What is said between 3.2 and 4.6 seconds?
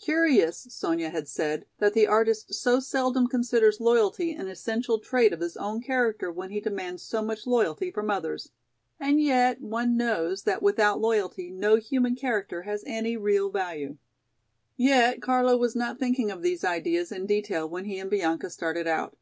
considers loyalty an